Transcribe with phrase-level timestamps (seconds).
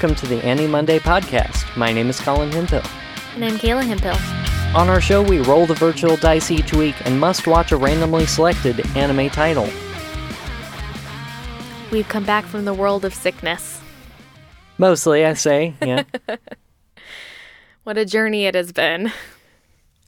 [0.00, 1.76] welcome to the Annie Monday podcast.
[1.76, 2.88] My name is Colin Hempill.
[3.34, 4.14] And I'm Kayla Hempill.
[4.76, 8.24] On our show, we roll the virtual dice each week and must watch a randomly
[8.24, 9.68] selected anime title.
[11.90, 13.80] We've come back from the world of sickness.
[14.78, 16.04] Mostly, I say, yeah.
[17.82, 19.10] What a journey it has been.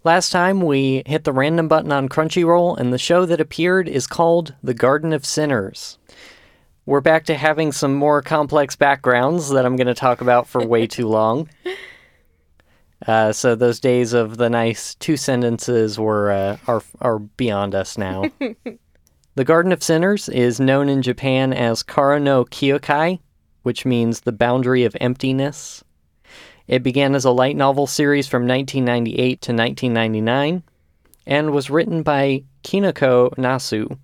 [0.04, 4.06] Last time we hit the random button on Crunchyroll, and the show that appeared is
[4.06, 5.98] called The Garden of Sinners.
[6.86, 10.66] We're back to having some more complex backgrounds that I'm going to talk about for
[10.66, 11.48] way too long.
[13.06, 17.96] Uh, so those days of the nice two sentences were uh, are are beyond us
[17.96, 18.24] now.
[19.34, 23.20] the Garden of Sinners is known in Japan as Kara no Kyokai,
[23.62, 25.84] which means the boundary of emptiness.
[26.66, 30.62] It began as a light novel series from 1998 to 1999
[31.26, 33.98] and was written by Kinoko Nasu.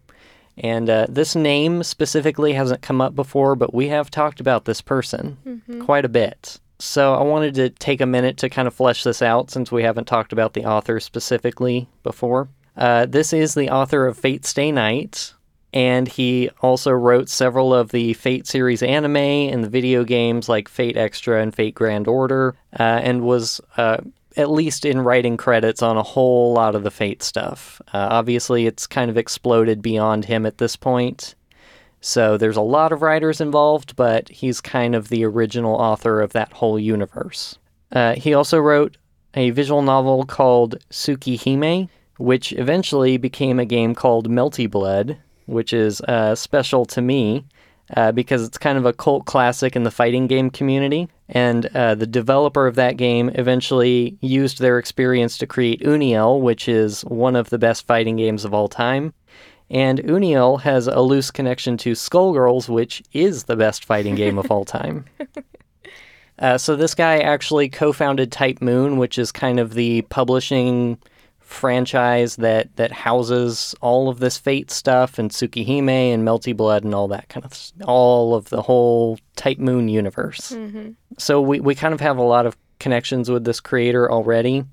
[0.59, 4.81] And uh, this name specifically hasn't come up before, but we have talked about this
[4.81, 5.83] person mm-hmm.
[5.83, 6.59] quite a bit.
[6.79, 9.83] So I wanted to take a minute to kind of flesh this out since we
[9.83, 12.49] haven't talked about the author specifically before.
[12.77, 15.33] Uh, this is the author of Fate Stay Night,
[15.73, 20.69] and he also wrote several of the Fate series anime and the video games like
[20.69, 23.99] Fate Extra and Fate Grand Order, uh, and was uh,
[24.37, 27.81] at least in writing credits on a whole lot of the Fate stuff.
[27.93, 31.35] Uh, obviously, it's kind of exploded beyond him at this point.
[32.01, 36.33] So there's a lot of writers involved, but he's kind of the original author of
[36.35, 37.59] that whole universe.
[37.91, 38.97] Uh, he also wrote
[39.35, 46.01] a visual novel called Tsukihime, which eventually became a game called Melty Blood, which is
[46.03, 47.45] uh, special to me
[47.95, 51.09] uh, because it's kind of a cult classic in the fighting game community.
[51.29, 56.69] And uh, the developer of that game eventually used their experience to create Uniel, which
[56.69, 59.13] is one of the best fighting games of all time.
[59.69, 64.51] And Uniel has a loose connection to Skullgirls, which is the best fighting game of
[64.51, 65.05] all time.
[66.39, 70.99] Uh, so this guy actually co-founded Type Moon, which is kind of the publishing
[71.47, 76.95] franchise that that houses all of this Fate stuff and Tsukihime and Melty Blood and
[76.95, 80.53] all that kind of all of the whole Type Moon universe.
[80.53, 80.91] Mm-hmm.
[81.19, 84.65] So we we kind of have a lot of connections with this creator already,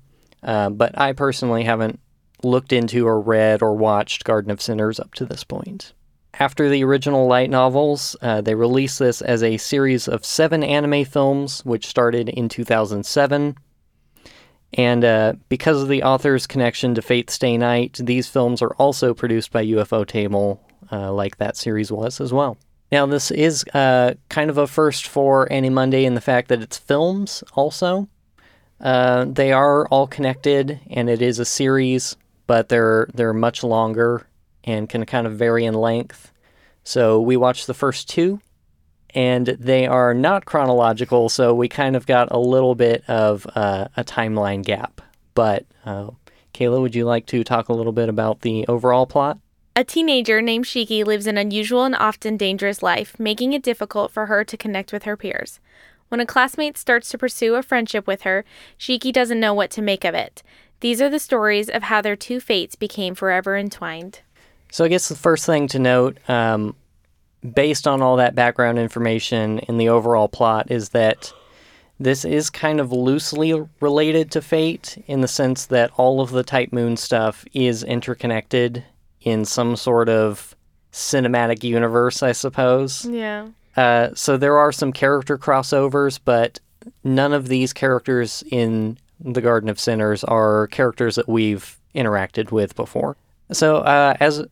[0.42, 2.00] uh, but I personally haven't
[2.42, 5.92] looked into or read or watched Garden of Sinners up to this point.
[6.40, 11.04] After the original light novels, uh, they released this as a series of seven anime
[11.04, 13.56] films, which started in 2007
[14.74, 19.14] and uh, because of the author's connection to Fate Stay Night, these films are also
[19.14, 20.58] produced by ufotable,
[20.90, 22.58] uh, like that series was as well.
[22.90, 26.62] Now, this is uh, kind of a first for Annie Monday in the fact that
[26.62, 28.08] it's films also.
[28.80, 34.26] Uh, they are all connected, and it is a series, but they're they're much longer
[34.64, 36.32] and can kind of vary in length.
[36.82, 38.40] So we watched the first two,
[39.14, 43.88] and they are not chronological, so we kind of got a little bit of uh,
[43.96, 45.00] a timeline gap.
[45.34, 46.10] But uh,
[46.52, 49.38] Kayla, would you like to talk a little bit about the overall plot?
[49.76, 54.26] A teenager named Shiki lives an unusual and often dangerous life, making it difficult for
[54.26, 55.58] her to connect with her peers.
[56.08, 58.44] When a classmate starts to pursue a friendship with her,
[58.78, 60.44] Shiki doesn't know what to make of it.
[60.78, 64.20] These are the stories of how their two fates became forever entwined.
[64.70, 66.76] So, I guess the first thing to note um,
[67.52, 71.32] based on all that background information in the overall plot is that
[72.00, 76.42] this is kind of loosely related to Fate in the sense that all of the
[76.42, 78.84] Type Moon stuff is interconnected
[79.20, 80.56] in some sort of
[80.92, 83.04] cinematic universe, I suppose.
[83.04, 83.48] Yeah.
[83.76, 86.60] Uh, so there are some character crossovers, but
[87.02, 92.74] none of these characters in the Garden of Sinners are characters that we've interacted with
[92.74, 93.16] before.
[93.52, 94.44] So uh, as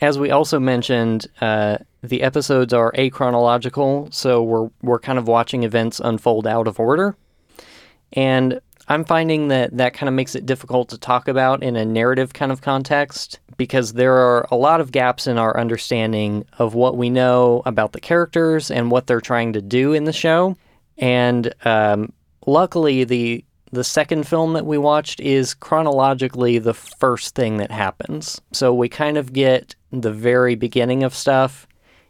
[0.00, 5.62] as we also mentioned, uh, the episodes are achronological, so we're we're kind of watching
[5.62, 7.16] events unfold out of order.
[8.12, 11.84] And I'm finding that that kind of makes it difficult to talk about in a
[11.84, 16.74] narrative kind of context because there are a lot of gaps in our understanding of
[16.74, 20.56] what we know about the characters and what they're trying to do in the show.
[20.96, 22.12] And um,
[22.46, 28.40] luckily, the the second film that we watched is chronologically the first thing that happens.
[28.52, 31.67] So we kind of get the very beginning of stuff,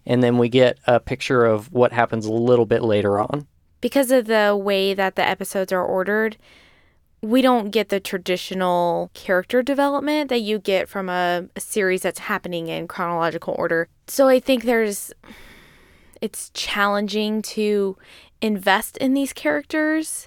[0.08, 3.46] and then we get a picture of what happens a little bit later on.
[3.80, 6.38] Because of the way that the episodes are ordered,
[7.20, 12.20] we don't get the traditional character development that you get from a, a series that's
[12.20, 13.86] happening in chronological order.
[14.08, 15.12] So I think there's
[16.20, 17.96] it's challenging to
[18.40, 20.26] invest in these characters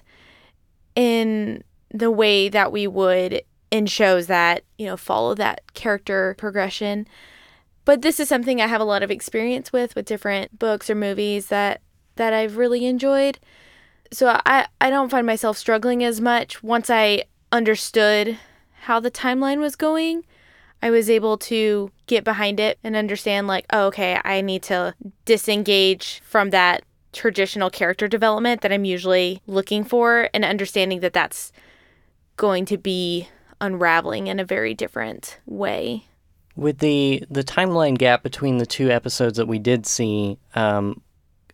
[0.94, 7.06] in the way that we would in shows that, you know, follow that character progression.
[7.84, 10.94] But this is something I have a lot of experience with with different books or
[10.94, 11.80] movies that
[12.16, 13.38] that I've really enjoyed.
[14.12, 18.38] so I, I don't find myself struggling as much once I understood
[18.82, 20.24] how the timeline was going.
[20.82, 24.94] I was able to get behind it and understand, like, oh, okay, I need to
[25.24, 26.82] disengage from that
[27.12, 31.52] traditional character development that I'm usually looking for and understanding that that's
[32.36, 33.28] going to be
[33.60, 36.06] unraveling in a very different way.
[36.54, 41.00] With the the timeline gap between the two episodes that we did see, um,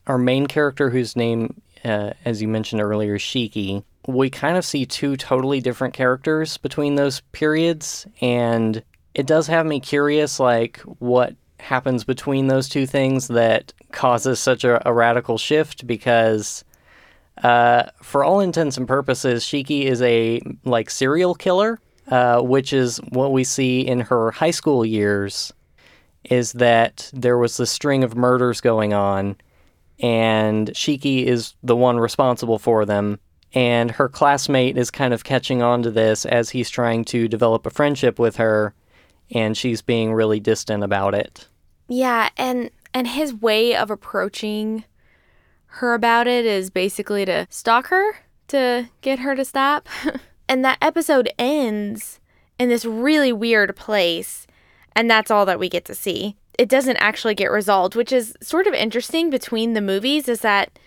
[0.06, 4.64] our main character, whose name, uh, as you mentioned earlier, is Shiki, we kind of
[4.64, 8.82] see two totally different characters between those periods, and
[9.14, 14.64] it does have me curious, like what happens between those two things that causes such
[14.64, 16.64] a, a radical shift because
[17.42, 21.80] uh, for all intents and purposes shiki is a like serial killer
[22.10, 25.52] uh, which is what we see in her high school years
[26.24, 29.36] is that there was a string of murders going on
[30.00, 33.18] and shiki is the one responsible for them
[33.54, 37.66] and her classmate is kind of catching on to this as he's trying to develop
[37.66, 38.74] a friendship with her
[39.30, 41.46] and she's being really distant about it.
[41.88, 44.84] Yeah, and and his way of approaching
[45.66, 48.16] her about it is basically to stalk her
[48.48, 49.88] to get her to stop.
[50.48, 52.20] and that episode ends
[52.58, 54.46] in this really weird place,
[54.96, 56.36] and that's all that we get to see.
[56.58, 60.78] It doesn't actually get resolved, which is sort of interesting between the movies is that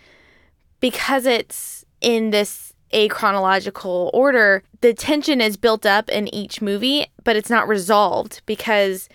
[0.80, 7.06] because it's in this a chronological order, the tension is built up in each movie,
[7.24, 9.08] but it's not resolved because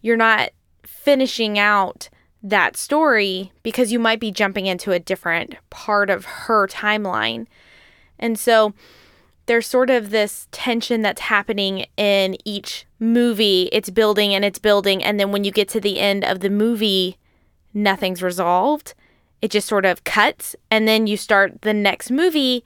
[0.00, 0.50] you're not
[0.84, 2.08] finishing out
[2.42, 7.46] that story because you might be jumping into a different part of her timeline.
[8.18, 8.74] And so
[9.46, 13.68] there's sort of this tension that's happening in each movie.
[13.72, 15.02] It's building and it's building.
[15.02, 17.16] And then when you get to the end of the movie,
[17.74, 18.94] nothing's resolved.
[19.42, 20.54] It just sort of cuts.
[20.70, 22.64] And then you start the next movie,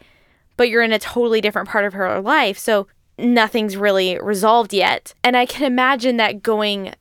[0.56, 2.59] but you're in a totally different part of her life.
[2.59, 2.87] So
[3.19, 5.15] nothing's really resolved yet.
[5.23, 6.94] And I can imagine that going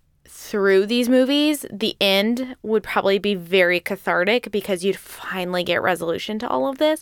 [0.54, 6.38] through these movies, the end would probably be very cathartic because you'd finally get resolution
[6.38, 7.02] to all of this.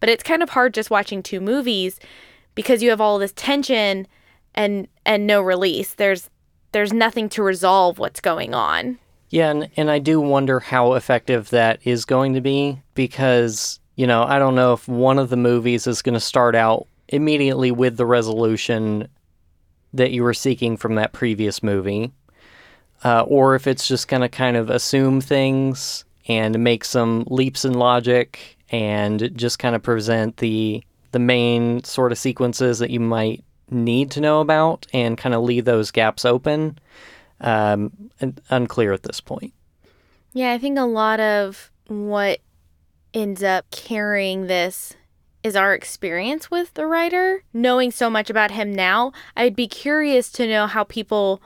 [0.00, 2.00] But it's kind of hard just watching two movies
[2.56, 4.08] because you have all this tension
[4.52, 5.94] and and no release.
[5.94, 6.28] There's
[6.72, 8.98] there's nothing to resolve what's going on.
[9.30, 14.08] Yeah, and, and I do wonder how effective that is going to be because, you
[14.08, 17.70] know, I don't know if one of the movies is going to start out immediately
[17.70, 19.06] with the resolution
[19.92, 22.12] that you were seeking from that previous movie
[23.04, 27.64] uh, or if it's just going to kind of assume things and make some leaps
[27.64, 33.00] in logic and just kind of present the the main sort of sequences that you
[33.00, 36.78] might need to know about and kind of leave those gaps open.
[37.40, 38.10] Um,
[38.50, 39.54] unclear at this point.
[40.32, 42.40] Yeah, I think a lot of what
[43.14, 44.94] ends up carrying this
[45.42, 47.44] is our experience with the writer.
[47.52, 51.40] Knowing so much about him now, I'd be curious to know how people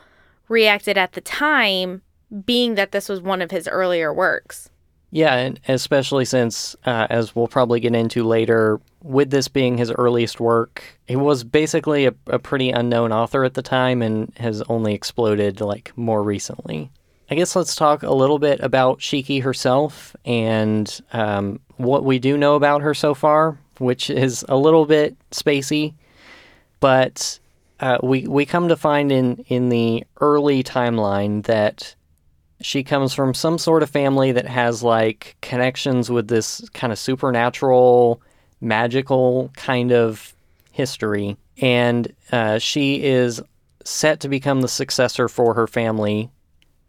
[0.52, 2.02] reacted at the time,
[2.44, 4.70] being that this was one of his earlier works.
[5.10, 9.90] Yeah, and especially since, uh, as we'll probably get into later, with this being his
[9.90, 14.62] earliest work, he was basically a, a pretty unknown author at the time and has
[14.70, 16.90] only exploded like more recently.
[17.30, 22.38] I guess let's talk a little bit about Shiki herself and um, what we do
[22.38, 25.92] know about her so far, which is a little bit spacey,
[26.80, 27.38] but
[27.82, 31.94] uh, we we come to find in in the early timeline that
[32.60, 36.98] she comes from some sort of family that has like connections with this kind of
[36.98, 38.22] supernatural,
[38.60, 40.32] magical kind of
[40.70, 43.42] history, and uh, she is
[43.84, 46.30] set to become the successor for her family,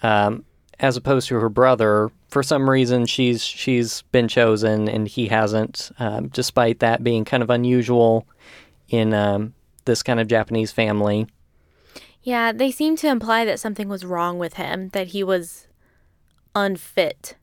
[0.04, 0.46] um,
[0.80, 2.12] as opposed to her brother.
[2.30, 7.42] For some reason, she's she's been chosen and he hasn't, um, despite that being kind
[7.42, 8.28] of unusual
[8.90, 11.28] in um, this kind of Japanese family.
[12.22, 15.68] Yeah, they seem to imply that something was wrong with him, that he was
[16.56, 17.36] unfit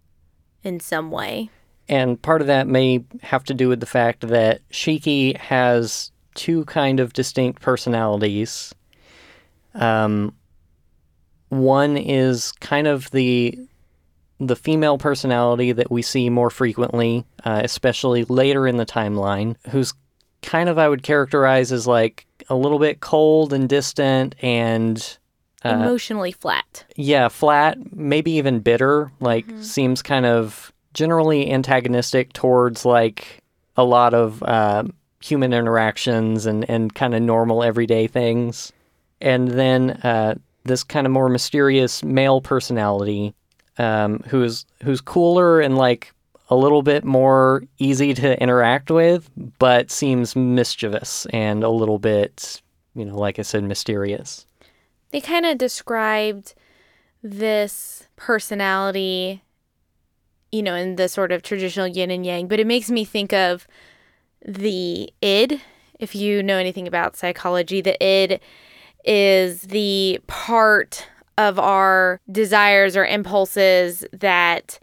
[0.62, 1.50] in some way.
[1.88, 6.64] And part of that may have to do with the fact that Shiki has two
[6.66, 8.72] kind of distinct personalities.
[9.74, 10.34] Um,
[11.48, 13.58] one is kind of the
[14.38, 19.92] the female personality that we see more frequently, uh, especially later in the timeline, who's
[20.42, 25.18] kind of I would characterize as like a little bit cold and distant and
[25.64, 26.84] uh, emotionally flat.
[26.96, 29.62] Yeah, flat, maybe even bitter, like mm-hmm.
[29.62, 33.42] seems kind of generally antagonistic towards like
[33.76, 34.84] a lot of uh,
[35.22, 38.72] human interactions and, and kind of normal everyday things.
[39.20, 43.34] And then uh, this kind of more mysterious male personality
[43.78, 46.12] um, who's who's cooler and like
[46.50, 52.60] a little bit more easy to interact with, but seems mischievous and a little bit,
[52.94, 54.46] you know, like I said, mysterious.
[55.12, 56.54] They kind of described
[57.22, 59.42] this personality,
[60.50, 63.32] you know, in the sort of traditional yin and yang, but it makes me think
[63.32, 63.68] of
[64.44, 65.60] the id.
[66.00, 68.40] If you know anything about psychology, the id
[69.04, 71.06] is the part
[71.38, 74.80] of our desires or impulses that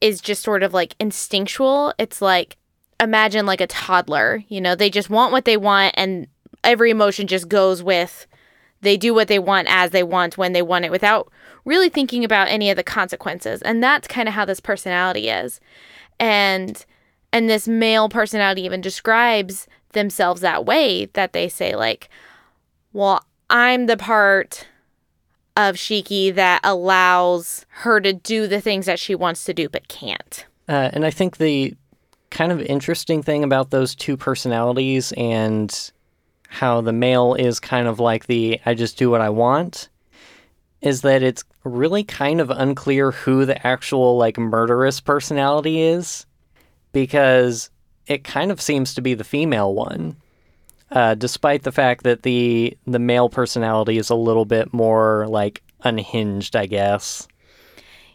[0.00, 1.92] is just sort of like instinctual.
[1.98, 2.56] It's like
[3.00, 6.26] imagine like a toddler, you know, they just want what they want and
[6.64, 8.26] every emotion just goes with
[8.80, 11.30] they do what they want as they want when they want it without
[11.64, 13.60] really thinking about any of the consequences.
[13.62, 15.60] And that's kind of how this personality is.
[16.18, 16.84] And
[17.32, 22.08] and this male personality even describes themselves that way that they say like,
[22.92, 24.66] "Well, I'm the part
[25.58, 29.88] of Shiki that allows her to do the things that she wants to do but
[29.88, 30.46] can't.
[30.68, 31.74] Uh, and I think the
[32.30, 35.90] kind of interesting thing about those two personalities and
[36.48, 39.88] how the male is kind of like the I just do what I want
[40.80, 46.24] is that it's really kind of unclear who the actual like murderous personality is
[46.92, 47.68] because
[48.06, 50.16] it kind of seems to be the female one.
[50.90, 55.62] Uh, despite the fact that the the male personality is a little bit more like
[55.82, 57.28] unhinged, I guess.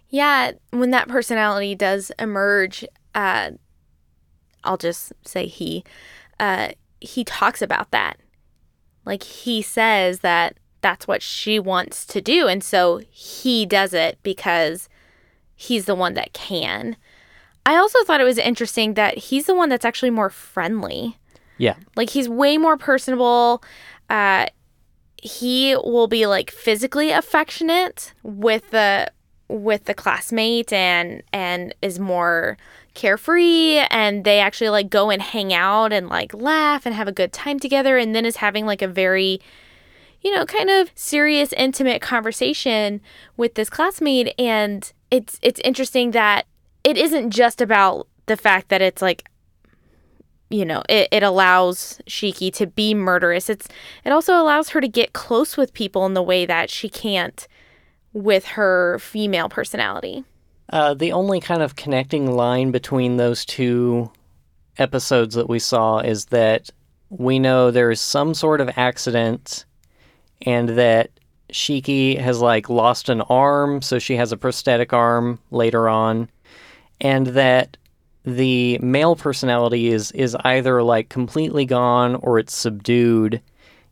[0.10, 3.52] Yeah, when that personality does emerge, uh,
[4.64, 5.84] I'll just say he,
[6.40, 8.18] uh, he talks about that.
[9.06, 14.20] Like he says that that's what she wants to do, and so he does it
[14.24, 14.90] because
[15.56, 16.96] he's the one that can.
[17.66, 21.18] I also thought it was interesting that he's the one that's actually more friendly.
[21.58, 21.76] Yeah.
[21.96, 23.64] Like he's way more personable.
[24.10, 24.48] Uh,
[25.18, 29.12] he will be like physically affectionate with the
[29.48, 32.58] with the classmate and and is more
[32.94, 37.12] carefree and they actually like go and hang out and like laugh and have a
[37.14, 39.40] good time together and then is having like a very
[40.22, 43.02] you know kind of serious intimate conversation
[43.38, 46.46] with this classmate and it's it's interesting that
[46.84, 49.28] it isn't just about the fact that it's like
[50.54, 53.50] you know, it, it allows Shiki to be murderous.
[53.50, 53.68] It's
[54.06, 57.48] it also allows her to get close with people in the way that she can't
[58.14, 60.24] with her female personality.
[60.70, 64.12] Uh, the only kind of connecting line between those two
[64.78, 66.70] episodes that we saw is that
[67.10, 69.66] we know there is some sort of accident
[70.44, 71.10] and that
[71.52, 76.30] Shiki has like lost an arm, so she has a prosthetic arm later on,
[77.02, 77.78] and that
[78.26, 83.42] the male personality is is either like completely gone or it's subdued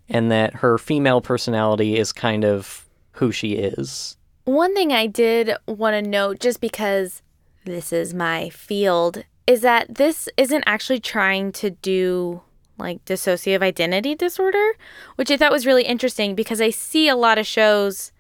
[0.10, 4.18] and that her female personality is kind of who she is.
[4.46, 7.22] One thing I did want to note just because
[7.66, 12.42] this is my field is that this isn't actually trying to do
[12.78, 14.74] like dissociative identity disorder,
[15.16, 18.12] which I thought was really interesting because I see a lot of shows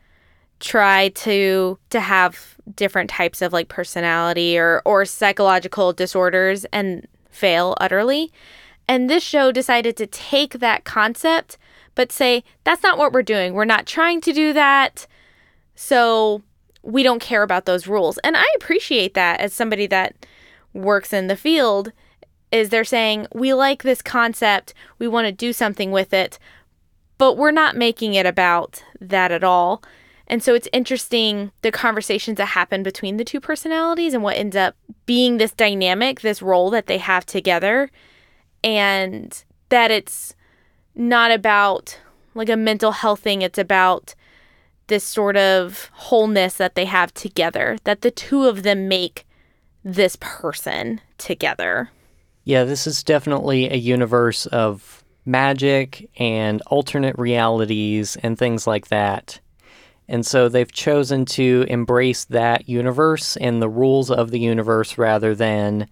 [0.61, 7.75] try to to have different types of like personality or or psychological disorders and fail
[7.81, 8.31] utterly.
[8.87, 11.57] And this show decided to take that concept
[11.95, 13.53] but say that's not what we're doing.
[13.53, 15.07] We're not trying to do that.
[15.75, 16.41] So
[16.83, 18.17] we don't care about those rules.
[18.19, 20.25] And I appreciate that as somebody that
[20.73, 21.91] works in the field
[22.51, 26.37] is they're saying we like this concept, we want to do something with it,
[27.17, 29.83] but we're not making it about that at all.
[30.31, 34.55] And so it's interesting the conversations that happen between the two personalities and what ends
[34.55, 37.91] up being this dynamic, this role that they have together.
[38.63, 40.33] And that it's
[40.95, 42.00] not about
[42.33, 44.15] like a mental health thing, it's about
[44.88, 49.25] this sort of wholeness that they have together, that the two of them make
[49.83, 51.89] this person together.
[52.45, 59.41] Yeah, this is definitely a universe of magic and alternate realities and things like that.
[60.11, 65.33] And so they've chosen to embrace that universe and the rules of the universe rather
[65.33, 65.87] than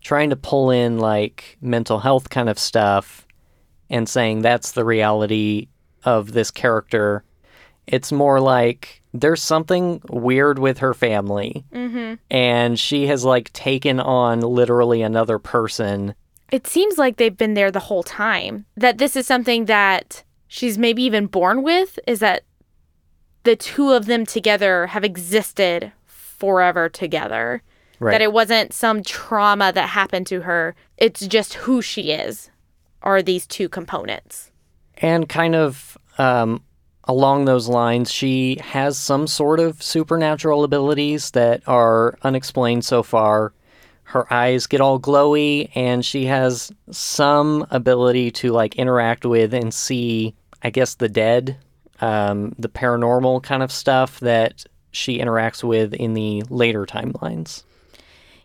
[0.00, 3.26] trying to pull in like mental health kind of stuff
[3.90, 5.66] and saying that's the reality
[6.04, 7.24] of this character.
[7.88, 11.64] It's more like there's something weird with her family.
[11.72, 12.14] Mm-hmm.
[12.30, 16.14] And she has like taken on literally another person.
[16.52, 18.66] It seems like they've been there the whole time.
[18.76, 22.44] That this is something that she's maybe even born with is that
[23.44, 27.62] the two of them together have existed forever together.
[28.00, 28.12] Right.
[28.12, 30.74] That it wasn't some trauma that happened to her.
[30.98, 32.50] It's just who she is,
[33.02, 34.50] are these two components.
[34.98, 36.62] And kind of um,
[37.04, 43.52] along those lines, she has some sort of supernatural abilities that are unexplained so far.
[44.04, 49.72] her eyes get all glowy and she has some ability to like interact with and
[49.72, 51.56] see i guess the dead
[52.00, 57.64] um, the paranormal kind of stuff that she interacts with in the later timelines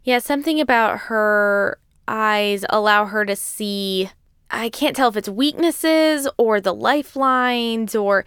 [0.04, 1.78] Yeah, something about her
[2.08, 4.10] eyes allow her to see.
[4.50, 8.26] I can't tell if it's weaknesses or the lifelines, or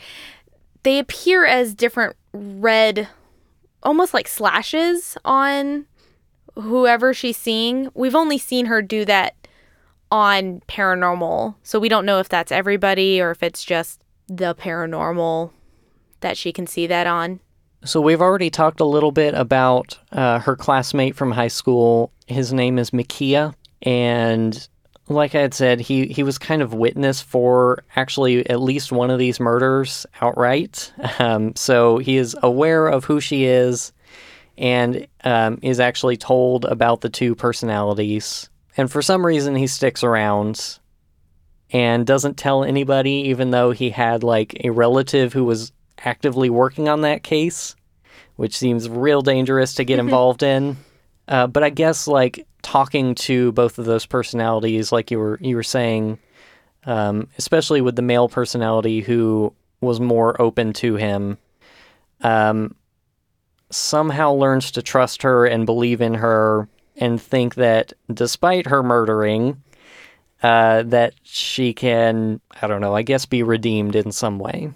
[0.84, 3.08] they appear as different red,
[3.82, 5.86] almost like slashes on
[6.54, 7.90] whoever she's seeing.
[7.94, 9.34] We've only seen her do that
[10.12, 14.01] on paranormal, so we don't know if that's everybody or if it's just
[14.36, 15.50] the paranormal
[16.20, 17.40] that she can see that on.
[17.84, 22.12] So we've already talked a little bit about uh, her classmate from high school.
[22.26, 24.68] His name is Mikiya, and
[25.08, 29.10] like I had said, he he was kind of witness for actually at least one
[29.10, 30.92] of these murders outright.
[31.18, 33.92] Um, so he is aware of who she is,
[34.56, 38.48] and um, is actually told about the two personalities.
[38.76, 40.78] And for some reason, he sticks around
[41.72, 46.88] and doesn't tell anybody, even though he had like a relative who was actively working
[46.88, 47.74] on that case,
[48.36, 50.76] which seems real dangerous to get involved in.
[51.28, 55.56] Uh, but I guess like talking to both of those personalities, like you were you
[55.56, 56.18] were saying,
[56.84, 61.38] um, especially with the male personality who was more open to him,
[62.20, 62.74] um,
[63.70, 69.62] somehow learns to trust her and believe in her and think that despite her murdering,
[70.42, 74.70] uh, that she can, I don't know, I guess be redeemed in some way.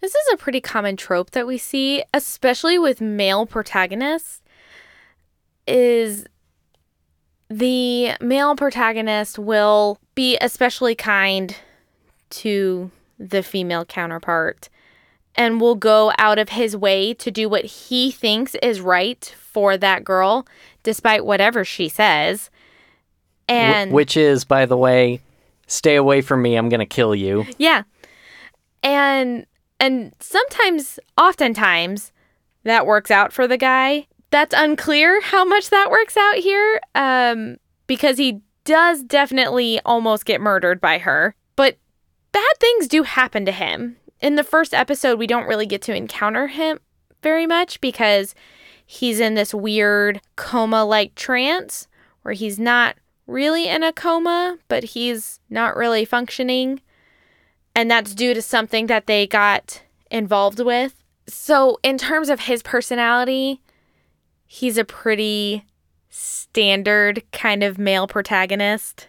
[0.00, 4.40] This is a pretty common trope that we see, especially with male protagonists,
[5.66, 6.26] is
[7.50, 11.56] the male protagonist will be especially kind
[12.30, 14.68] to the female counterpart
[15.34, 19.76] and will go out of his way to do what he thinks is right for
[19.76, 20.46] that girl
[20.82, 22.50] despite whatever she says.
[23.90, 25.20] Wh- which is, by the way,
[25.66, 27.46] stay away from me, I'm going to kill you.
[27.58, 27.82] Yeah.
[28.82, 29.46] And
[29.78, 32.12] and sometimes oftentimes
[32.64, 34.06] that works out for the guy.
[34.30, 40.40] That's unclear how much that works out here um because he does definitely almost get
[40.40, 41.34] murdered by her.
[41.56, 41.78] But
[42.32, 43.96] bad things do happen to him.
[44.20, 46.78] In the first episode we don't really get to encounter him
[47.22, 48.34] very much because
[48.86, 51.86] he's in this weird coma-like trance
[52.22, 52.96] where he's not
[53.30, 56.80] really in a coma, but he's not really functioning
[57.74, 61.02] and that's due to something that they got involved with.
[61.26, 63.60] So, in terms of his personality,
[64.46, 65.64] he's a pretty
[66.08, 69.08] standard kind of male protagonist.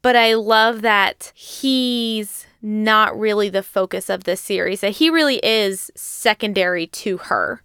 [0.00, 5.40] But I love that he's not really the focus of this series, that he really
[5.42, 7.62] is secondary to her,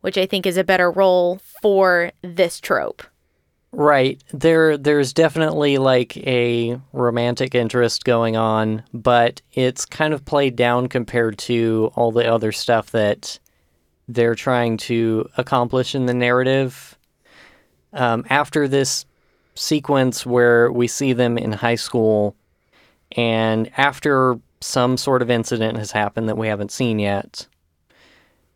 [0.00, 3.02] which I think is a better role for this trope.
[3.76, 4.24] Right.
[4.32, 10.88] There there's definitely like a romantic interest going on, but it's kind of played down
[10.88, 13.38] compared to all the other stuff that
[14.08, 16.96] they're trying to accomplish in the narrative.
[17.92, 19.04] Um, after this
[19.54, 22.34] sequence where we see them in high school,
[23.12, 27.46] and after some sort of incident has happened that we haven't seen yet,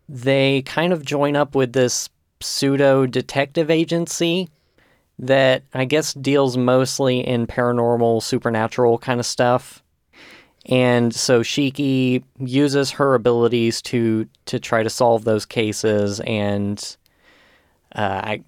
[0.08, 2.08] they kind of join up with this
[2.40, 4.48] pseudo detective agency
[5.20, 9.82] that I guess deals mostly in paranormal, supernatural kind of stuff.
[10.66, 16.96] And so Shiki uses her abilities to to try to solve those cases, and
[17.94, 18.44] uh, I,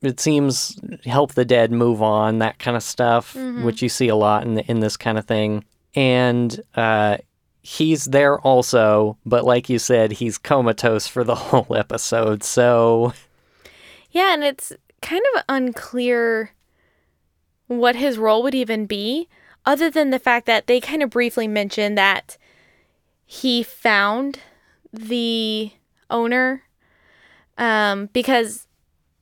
[0.00, 4.16] it seems help the dead move on, that kind of stuff, which you see a
[4.16, 5.64] lot in the, in this kind of thing.
[5.94, 7.18] And uh,
[7.62, 12.42] he's there also, but like you said, he's comatose for the whole episode.
[12.42, 13.12] So
[14.12, 14.72] Yeah, and it's
[15.02, 16.52] kind of unclear
[17.66, 19.28] what his role would even be,
[19.66, 22.36] other than the fact that they kind of briefly mentioned that
[23.24, 24.40] he found
[24.92, 25.72] the
[26.10, 26.62] owner.
[27.58, 28.66] Um, because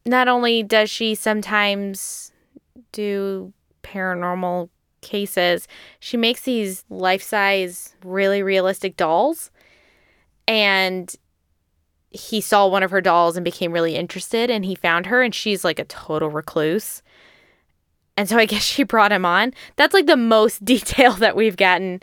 [0.07, 2.33] not only does she sometimes
[2.93, 4.69] do paranormal
[5.01, 5.67] cases,
[5.99, 9.51] she makes these life size, really realistic dolls.
[10.47, 11.15] And
[12.11, 15.35] he saw one of her dolls and became really interested and he found her and
[15.35, 17.03] she's like a total recluse.
[18.17, 19.55] And so I guess she brought him on.
[19.77, 22.03] That's like the most detail that we've gotten.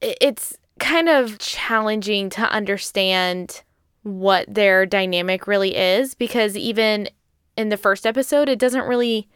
[0.00, 3.62] It's kind of challenging to understand
[4.02, 7.08] what their dynamic really is because even
[7.56, 9.28] in the first episode, it doesn't really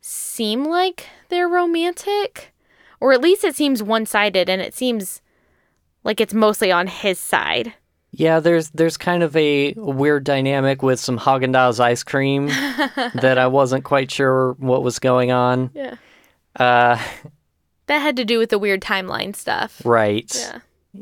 [0.00, 2.54] seem like they're romantic.
[3.00, 5.20] Or at least it seems one sided and it seems
[6.04, 7.74] like it's mostly on his side.
[8.16, 12.46] Yeah, there's there's kind of a weird dynamic with some Haagen Dazs ice cream
[13.14, 15.70] that I wasn't quite sure what was going on.
[15.74, 15.96] Yeah.
[16.56, 16.98] Uh,
[17.86, 19.82] That had to do with the weird timeline stuff.
[19.84, 20.30] right.
[20.34, 20.58] Yeah.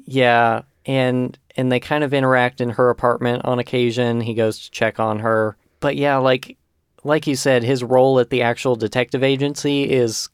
[0.07, 4.21] Yeah, and and they kind of interact in her apartment on occasion.
[4.23, 5.57] He goes to check on her.
[5.81, 6.57] But yeah, like
[7.05, 10.29] like you said, his role at the actual detective agency is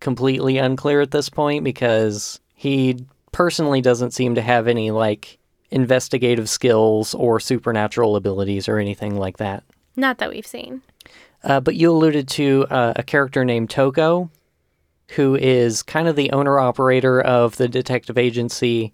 [0.00, 5.38] completely unclear at this point because he personally doesn't seem to have any like
[5.74, 9.64] investigative skills or supernatural abilities or anything like that.
[9.96, 10.82] Not that we've seen.
[11.42, 14.30] Uh, but you alluded to uh, a character named Toko,
[15.10, 18.92] who is kind of the owner operator of the detective agency,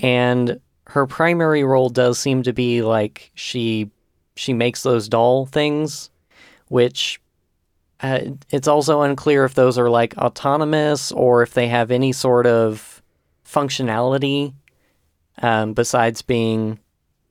[0.00, 3.88] and her primary role does seem to be like she
[4.34, 6.10] she makes those doll things,
[6.68, 7.20] which
[8.00, 8.20] uh,
[8.50, 13.00] it's also unclear if those are like autonomous or if they have any sort of
[13.44, 14.54] functionality
[15.42, 16.78] um, besides being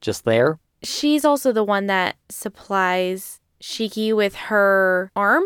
[0.02, 0.60] just there.
[0.84, 5.46] She's also the one that supplies Shiki with her arm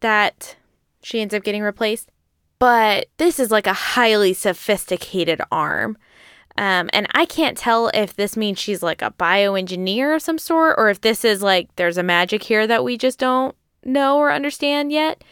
[0.00, 0.56] that
[1.02, 2.10] she ends up getting replaced.
[2.58, 5.96] But this is like a highly sophisticated arm.
[6.56, 10.74] Um, and I can't tell if this means she's like a bioengineer of some sort
[10.76, 14.32] or if this is like there's a magic here that we just don't know or
[14.32, 15.22] understand yet.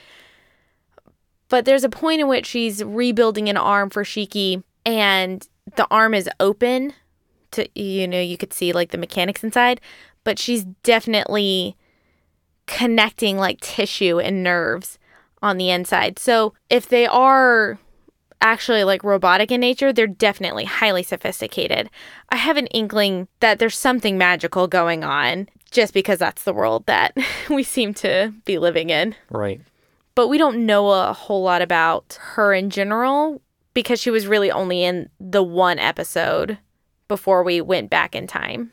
[1.48, 6.14] But there's a point in which she's rebuilding an arm for Shiki and the arm
[6.14, 6.92] is open
[7.50, 9.80] to you know you could see like the mechanics inside
[10.24, 11.76] but she's definitely
[12.66, 14.98] connecting like tissue and nerves
[15.42, 16.18] on the inside.
[16.18, 17.78] So if they are
[18.40, 21.88] actually like robotic in nature they're definitely highly sophisticated.
[22.28, 26.84] I have an inkling that there's something magical going on just because that's the world
[26.86, 27.16] that
[27.50, 29.14] we seem to be living in.
[29.30, 29.60] Right.
[30.14, 33.40] but we don't know a whole lot about her in general
[33.76, 36.56] because she was really only in the one episode
[37.08, 38.72] before we went back in time.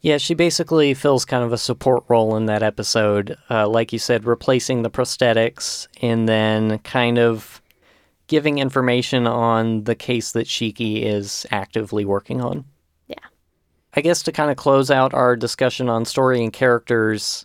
[0.00, 3.36] Yeah, she basically fills kind of a support role in that episode.
[3.50, 7.60] Uh, like you said, replacing the prosthetics and then kind of
[8.28, 12.64] giving information on the case that Shiki is actively working on.
[13.08, 13.16] Yeah.
[13.94, 17.44] I guess to kind of close out our discussion on story and characters,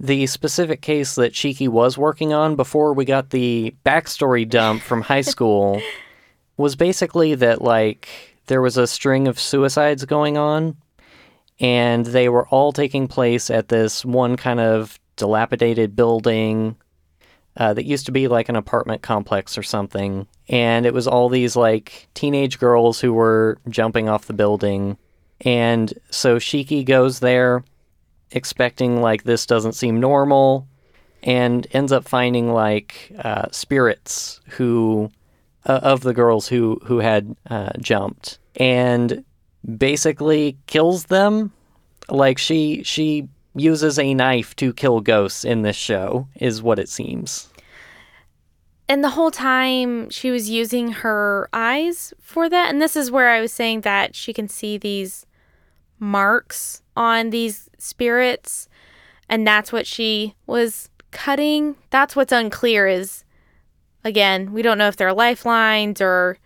[0.00, 5.02] the specific case that Shiki was working on before we got the backstory dump from
[5.02, 5.80] high school
[6.56, 8.08] was basically that, like,
[8.46, 10.76] there was a string of suicides going on
[11.60, 16.74] and they were all taking place at this one kind of dilapidated building
[17.58, 20.26] uh, that used to be like an apartment complex or something.
[20.48, 24.96] And it was all these like teenage girls who were jumping off the building.
[25.42, 27.64] And so Shiki goes there
[28.32, 30.66] expecting like this doesn't seem normal
[31.22, 35.10] and ends up finding like uh, spirits who
[35.66, 39.24] uh, of the girls who who had uh, jumped and
[39.76, 41.52] basically kills them
[42.08, 46.88] like she she uses a knife to kill ghosts in this show is what it
[46.88, 47.48] seems
[48.88, 52.70] And the whole time she was using her eyes for that.
[52.70, 55.26] And this is where I was saying that she can see these
[56.00, 58.68] marks on these spirits.
[59.28, 61.76] And that's what she was cutting.
[61.90, 63.24] That's what's unclear is,
[64.04, 66.38] again, we don't know if they're lifelines or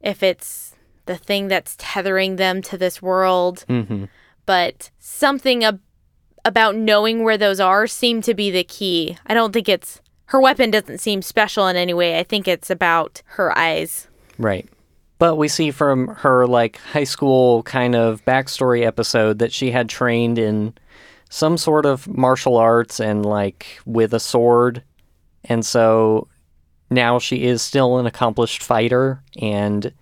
[0.00, 0.74] if it's
[1.06, 3.64] the thing that's tethering them to this world.
[3.68, 4.04] mm-hmm.
[4.46, 5.80] But something ab-
[6.44, 9.16] about knowing where those are seemed to be the key.
[9.26, 12.18] I don't think it's her weapon doesn't seem special in any way.
[12.18, 14.06] I think it's about her eyes.
[14.38, 14.68] Right.
[15.20, 19.90] But we see from her like high school kind of backstory episode that she had
[19.90, 20.72] trained in
[21.28, 24.82] some sort of martial arts and like with a sword.
[25.44, 26.26] And so
[26.88, 29.22] now she is still an accomplished fighter.
[29.38, 29.92] And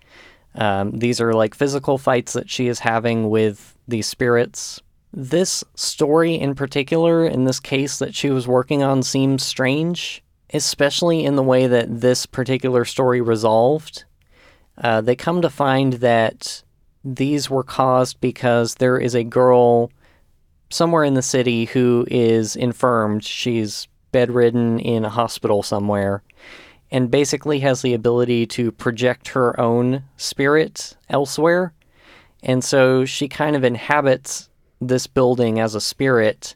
[0.55, 4.81] um, these are like physical fights that she is having with these spirits.
[5.11, 11.25] This story in particular, in this case that she was working on, seems strange, especially
[11.25, 14.05] in the way that this particular story resolved.
[14.79, 16.63] Uh, they come to find that
[17.03, 19.91] these were caused because there is a girl
[20.69, 23.23] somewhere in the city who is infirmed.
[23.23, 26.23] She's bedridden in a hospital somewhere
[26.91, 31.73] and basically has the ability to project her own spirit elsewhere.
[32.41, 34.49] And so she kind of inhabits
[34.81, 36.55] this building as a spirit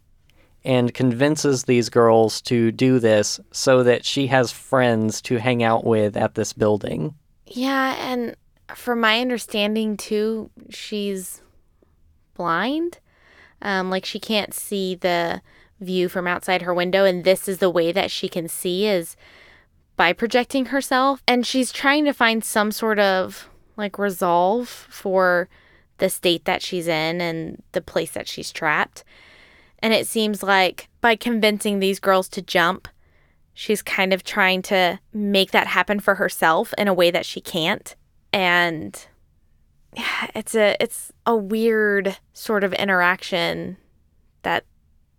[0.65, 5.83] and convinces these girls to do this so that she has friends to hang out
[5.83, 7.13] with at this building.
[7.45, 8.35] Yeah, and
[8.75, 11.41] from my understanding too, she's
[12.33, 12.99] blind.
[13.61, 15.41] Um, like she can't see the
[15.79, 19.15] view from outside her window, and this is the way that she can see is
[19.95, 21.21] by projecting herself.
[21.27, 25.49] And she's trying to find some sort of like resolve for
[25.97, 29.03] the state that she's in and the place that she's trapped.
[29.79, 32.87] And it seems like by convincing these girls to jump,
[33.53, 37.41] she's kind of trying to make that happen for herself in a way that she
[37.41, 37.95] can't.
[38.31, 39.05] And
[40.35, 43.77] it's a it's a weird sort of interaction
[44.41, 44.65] that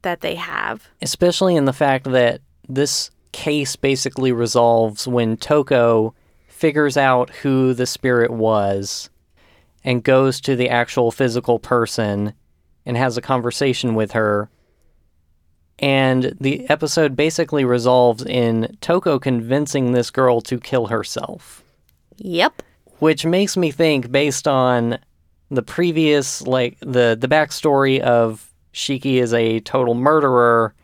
[0.03, 0.89] that they have.
[1.01, 6.15] Especially in the fact that this case basically resolves when Toko
[6.47, 9.11] figures out who the spirit was
[9.83, 12.33] and goes to the actual physical person
[12.87, 14.49] and has a conversation with her.
[15.79, 21.63] And the episode basically resolves in Toko convincing this girl to kill herself.
[22.17, 22.63] Yep.
[23.01, 24.99] Which makes me think, based on
[25.51, 30.75] the previous, like the the backstory of Shiki is a total murderer,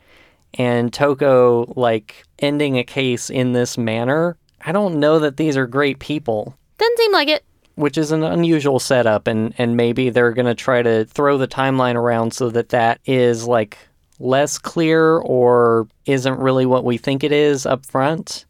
[0.55, 4.37] and Toko like ending a case in this manner.
[4.62, 6.57] I don't know that these are great people.
[6.79, 7.44] Doesn't seem like it
[7.76, 11.48] which is an unusual setup and and maybe they're going to try to throw the
[11.48, 13.79] timeline around so that that is like
[14.20, 18.44] less clear or isn't really what we think it is up front.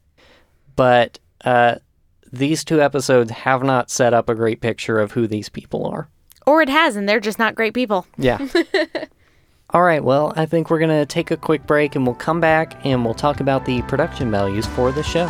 [0.77, 1.77] But uh,
[2.33, 6.09] these two episodes have not set up a great picture of who these people are.
[6.47, 8.07] Or it has and they're just not great people.
[8.19, 8.47] Yeah.
[9.73, 12.41] All right well i think we're going to take a quick break and we'll come
[12.41, 15.29] back and we'll talk about the production values for the show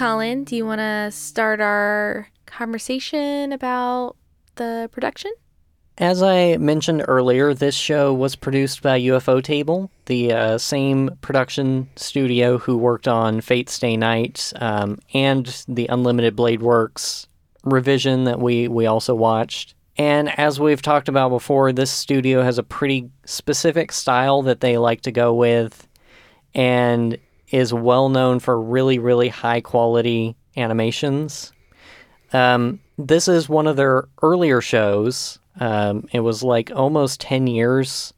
[0.00, 4.16] Colin, do you want to start our conversation about
[4.54, 5.30] the production?
[5.98, 12.56] As I mentioned earlier, this show was produced by ufotable, the uh, same production studio
[12.56, 17.26] who worked on Fate Stay Night um, and the Unlimited Blade Works
[17.64, 19.74] revision that we, we also watched.
[19.98, 24.78] And as we've talked about before, this studio has a pretty specific style that they
[24.78, 25.86] like to go with.
[26.54, 27.18] And
[27.50, 31.52] is well known for really, really high quality animations.
[32.32, 35.38] Um, this is one of their earlier shows.
[35.58, 38.12] Um, it was like almost 10 years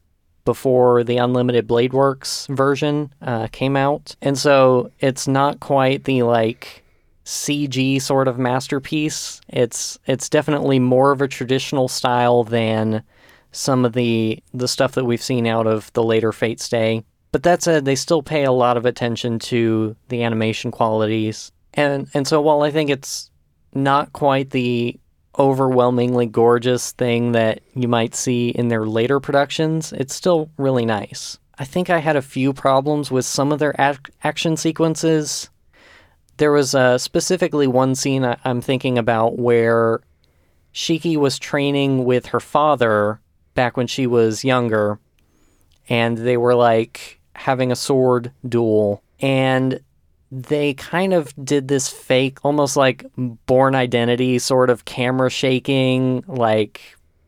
[0.45, 4.15] before the Unlimited Blade Works version uh, came out.
[4.21, 6.83] And so it's not quite the like
[7.25, 9.39] CG sort of masterpiece.
[9.47, 13.03] It's it's definitely more of a traditional style than
[13.51, 17.03] some of the the stuff that we've seen out of the later Fate Stay.
[17.33, 21.51] But that said, they still pay a lot of attention to the animation qualities.
[21.73, 23.31] And and so while I think it's
[23.73, 24.99] not quite the
[25.39, 31.39] overwhelmingly gorgeous thing that you might see in their later productions, it's still really nice.
[31.57, 35.49] I think I had a few problems with some of their ac- action sequences.
[36.37, 40.01] There was uh, specifically one scene I- I'm thinking about where
[40.71, 43.19] Shiki was training with her father
[43.55, 44.99] back when she was younger,
[45.89, 49.79] and they were like having a sword duel, and
[50.31, 56.81] they kind of did this fake, almost like Bourne Identity sort of camera shaking, like,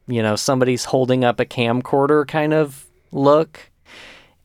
[0.07, 3.59] you know, somebody's holding up a camcorder kind of look.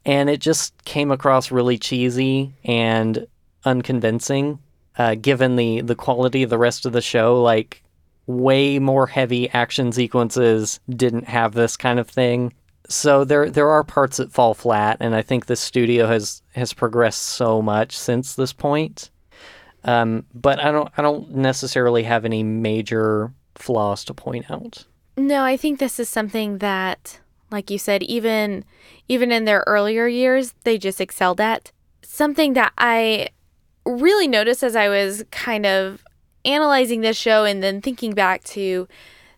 [0.04, 3.26] And it just came across really cheesy and
[3.64, 4.58] unconvincing,
[4.98, 7.42] uh, given the, the quality of the rest of the show.
[7.42, 7.82] Like,
[8.26, 12.52] way more heavy action sequences didn't have this kind of thing
[12.90, 16.72] so there there are parts that fall flat, and I think the studio has has
[16.72, 19.10] progressed so much since this point.
[19.84, 24.84] Um, but I don't I don't necessarily have any major flaws to point out.
[25.16, 28.64] No, I think this is something that, like you said, even
[29.08, 31.70] even in their earlier years, they just excelled at.
[32.02, 33.28] Something that I
[33.86, 36.02] really noticed as I was kind of
[36.44, 38.88] analyzing this show and then thinking back to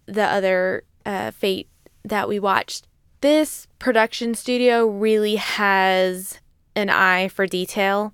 [0.07, 1.69] the other uh, Fate
[2.05, 2.87] that we watched
[3.23, 6.41] this production studio really has
[6.77, 8.13] an eye for detail.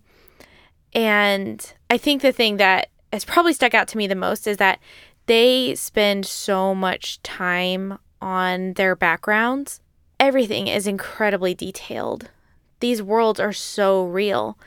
[0.94, 4.58] And I think the thing that has probably stuck out to me the most is
[4.58, 4.78] that
[5.26, 9.80] they spend so much time on their backgrounds.
[10.20, 12.30] Everything is incredibly detailed.
[12.80, 14.58] These worlds are so real.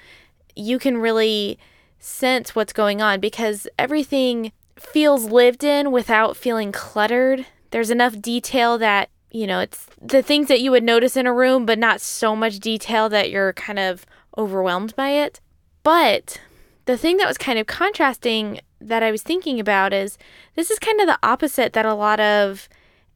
[0.55, 1.57] You can really
[1.99, 7.45] sense what's going on because everything feels lived in without feeling cluttered.
[7.71, 11.33] There's enough detail that you know, it's the things that you would notice in a
[11.33, 14.05] room, but not so much detail that you're kind of
[14.37, 15.39] overwhelmed by it.
[15.83, 16.39] But
[16.85, 20.17] the thing that was kind of contrasting that I was thinking about is
[20.55, 22.67] this is kind of the opposite that a lot of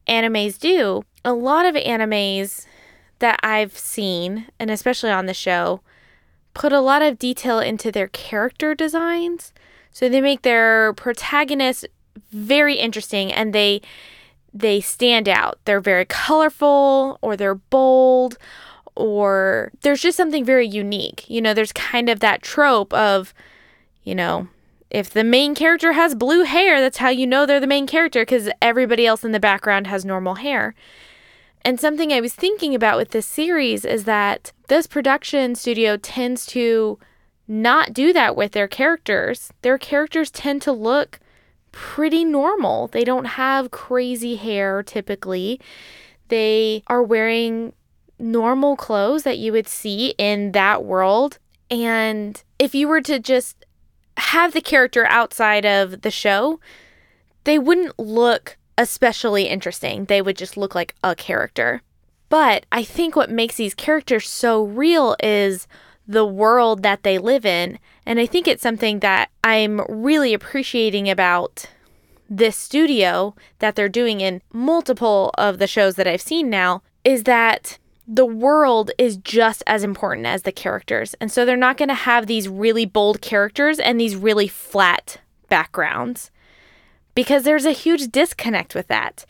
[0.08, 1.04] animes do.
[1.24, 2.64] A lot of animes
[3.18, 5.80] that I've seen, and especially on the show,
[6.54, 9.52] put a lot of detail into their character designs.
[9.90, 11.84] So they make their protagonists
[12.30, 13.82] very interesting and they
[14.60, 15.58] they stand out.
[15.64, 18.38] They're very colorful or they're bold
[18.94, 21.28] or there's just something very unique.
[21.28, 23.34] You know, there's kind of that trope of,
[24.02, 24.48] you know,
[24.90, 28.22] if the main character has blue hair, that's how you know they're the main character
[28.22, 30.74] because everybody else in the background has normal hair.
[31.62, 36.46] And something I was thinking about with this series is that this production studio tends
[36.46, 36.98] to
[37.48, 39.52] not do that with their characters.
[39.62, 41.18] Their characters tend to look
[41.76, 42.88] pretty normal.
[42.88, 45.60] They don't have crazy hair typically.
[46.28, 47.74] They are wearing
[48.18, 51.38] normal clothes that you would see in that world.
[51.70, 53.66] And if you were to just
[54.16, 56.60] have the character outside of the show,
[57.44, 60.06] they wouldn't look especially interesting.
[60.06, 61.82] They would just look like a character.
[62.30, 65.68] But I think what makes these characters so real is
[66.06, 67.78] the world that they live in.
[68.04, 71.66] And I think it's something that I'm really appreciating about
[72.28, 77.24] this studio that they're doing in multiple of the shows that I've seen now is
[77.24, 81.14] that the world is just as important as the characters.
[81.20, 85.18] And so they're not going to have these really bold characters and these really flat
[85.48, 86.30] backgrounds
[87.14, 89.24] because there's a huge disconnect with that.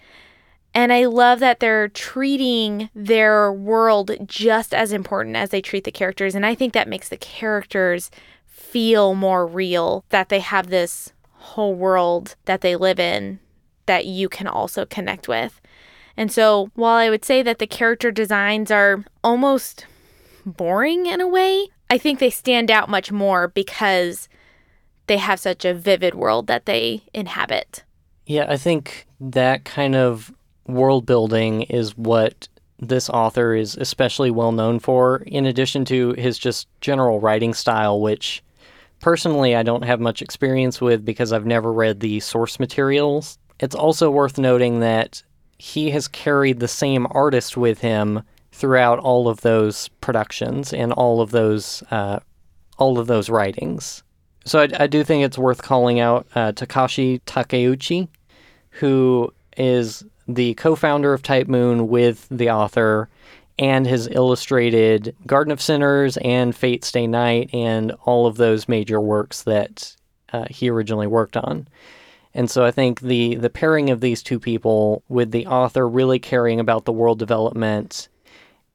[0.76, 5.90] And I love that they're treating their world just as important as they treat the
[5.90, 6.34] characters.
[6.34, 8.10] And I think that makes the characters
[8.44, 13.38] feel more real, that they have this whole world that they live in
[13.86, 15.62] that you can also connect with.
[16.14, 19.86] And so, while I would say that the character designs are almost
[20.44, 24.28] boring in a way, I think they stand out much more because
[25.06, 27.82] they have such a vivid world that they inhabit.
[28.26, 30.34] Yeah, I think that kind of
[30.66, 32.48] world building is what
[32.78, 38.00] this author is especially well known for, in addition to his just general writing style,
[38.00, 38.42] which
[39.00, 43.38] personally I don't have much experience with because I've never read the source materials.
[43.60, 45.22] It's also worth noting that
[45.58, 51.20] he has carried the same artist with him throughout all of those productions and all
[51.20, 52.20] of those uh,
[52.78, 54.02] all of those writings.
[54.44, 58.08] So I, I, do think it's worth calling out uh, Takashi Takeuchi,
[58.70, 63.08] who is the co-founder of Type Moon with the author
[63.58, 69.00] and has illustrated Garden of Sinners and Fate Stay Night and all of those major
[69.00, 69.96] works that
[70.32, 71.66] uh, he originally worked on.
[72.34, 76.18] And so I think the the pairing of these two people with the author really
[76.18, 78.08] caring about the world development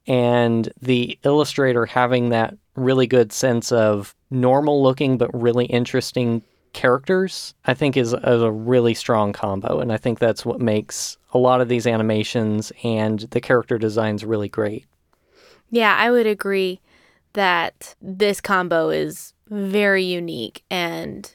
[0.07, 6.41] and the illustrator having that really good sense of normal looking but really interesting
[6.73, 9.79] characters, I think is, is a really strong combo.
[9.79, 14.25] And I think that's what makes a lot of these animations and the character designs
[14.25, 14.85] really great.
[15.69, 16.81] Yeah, I would agree
[17.33, 21.33] that this combo is very unique and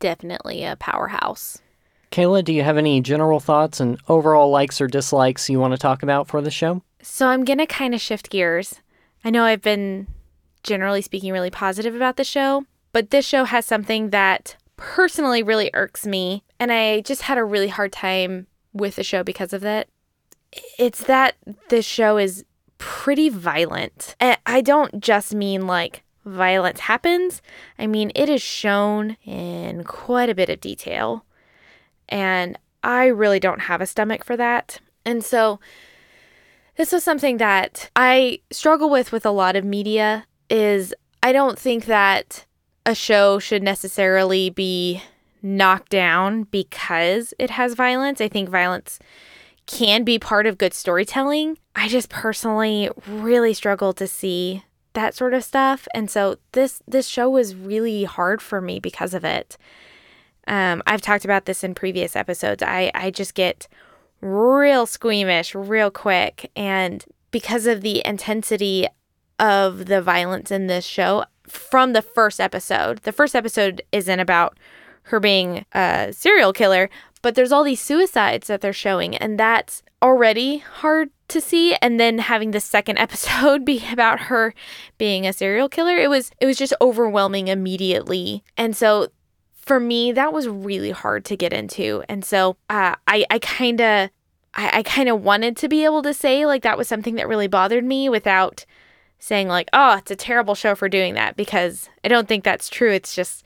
[0.00, 1.60] definitely a powerhouse.
[2.10, 5.78] Kayla, do you have any general thoughts and overall likes or dislikes you want to
[5.78, 6.82] talk about for the show?
[7.02, 8.80] So I'm going to kind of shift gears.
[9.24, 10.06] I know I've been
[10.62, 15.70] generally speaking really positive about the show, but this show has something that personally really
[15.74, 19.62] irks me, and I just had a really hard time with the show because of
[19.62, 19.88] that.
[20.78, 21.36] It's that
[21.68, 22.44] this show is
[22.78, 24.14] pretty violent.
[24.20, 27.40] And I don't just mean like violence happens,
[27.78, 31.24] I mean it is shown in quite a bit of detail.
[32.08, 34.80] And I really don't have a stomach for that.
[35.04, 35.60] And so
[36.76, 41.58] this was something that I struggle with with a lot of media is I don't
[41.58, 42.44] think that
[42.86, 45.02] a show should necessarily be
[45.42, 48.20] knocked down because it has violence.
[48.20, 48.98] I think violence
[49.66, 51.58] can be part of good storytelling.
[51.74, 54.64] I just personally really struggle to see
[54.94, 55.86] that sort of stuff.
[55.94, 59.58] And so this this show was really hard for me because of it.
[60.46, 62.62] Um, I've talked about this in previous episodes.
[62.62, 63.66] I, I just get
[64.20, 66.50] real squeamish real quick.
[66.54, 68.86] And because of the intensity
[69.38, 74.58] of the violence in this show from the first episode, the first episode isn't about
[75.04, 76.90] her being a serial killer,
[77.22, 81.74] but there's all these suicides that they're showing, and that's already hard to see.
[81.76, 84.54] And then having the second episode be about her
[84.98, 88.44] being a serial killer it was it was just overwhelming immediately.
[88.56, 89.08] And so
[89.54, 92.04] for me that was really hard to get into.
[92.08, 94.10] And so uh, i i kind of
[94.54, 97.28] i, I kind of wanted to be able to say like that was something that
[97.28, 98.64] really bothered me without
[99.18, 102.68] saying like oh it's a terrible show for doing that because i don't think that's
[102.68, 103.44] true it's just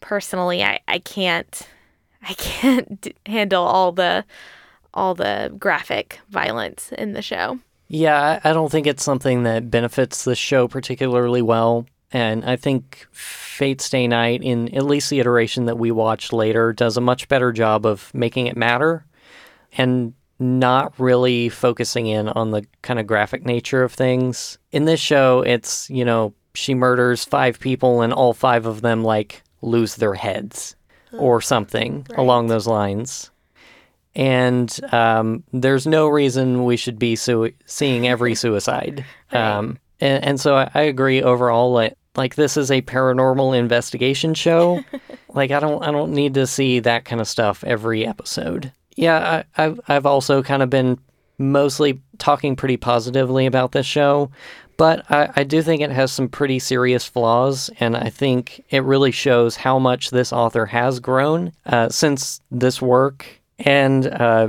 [0.00, 1.68] personally I, I can't
[2.28, 4.24] I can't d- handle all the
[4.92, 7.58] all the graphic violence in the show.
[7.88, 11.86] Yeah, I don't think it's something that benefits the show particularly well.
[12.12, 16.72] And I think Fate Stay Night, in at least the iteration that we watched later,
[16.72, 19.04] does a much better job of making it matter
[19.76, 24.58] and not really focusing in on the kind of graphic nature of things.
[24.72, 29.02] In this show, it's, you know, she murders five people and all five of them,
[29.04, 30.76] like, lose their heads
[31.12, 32.18] or something Right.
[32.18, 33.30] along those lines.
[34.14, 39.04] And um, there's no reason we should be sui- seeing every suicide.
[39.32, 39.40] Right.
[39.40, 41.72] Um, and, and so I, I agree overall.
[41.72, 44.84] Like, like this is a paranormal investigation show.
[45.30, 48.70] like I don't I don't need to see that kind of stuff every episode.
[48.94, 50.98] Yeah, I, I've I've also kind of been
[51.38, 54.30] mostly talking pretty positively about this show,
[54.76, 58.84] but I, I do think it has some pretty serious flaws, and I think it
[58.84, 63.26] really shows how much this author has grown uh, since this work.
[63.58, 64.48] And uh,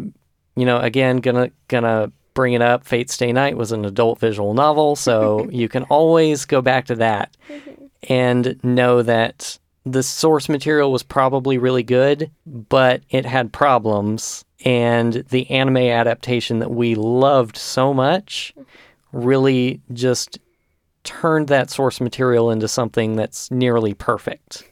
[0.55, 2.85] you know, again, gonna gonna bring it up.
[2.85, 6.95] Fate Stay Night was an adult visual novel, so you can always go back to
[6.95, 7.35] that
[8.09, 14.43] and know that the source material was probably really good, but it had problems.
[14.63, 18.53] And the anime adaptation that we loved so much
[19.11, 20.39] really just
[21.03, 24.67] turned that source material into something that's nearly perfect.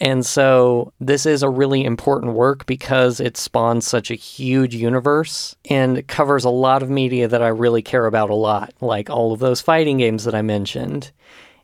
[0.00, 5.54] And so this is a really important work because it spawns such a huge universe
[5.70, 9.32] and covers a lot of media that I really care about a lot, like all
[9.32, 11.12] of those fighting games that I mentioned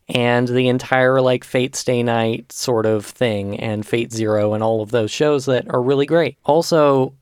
[0.08, 4.80] and the entire like Fate Stay Night sort of thing and Fate Zero and all
[4.80, 6.36] of those shows that are really great.
[6.44, 7.14] Also,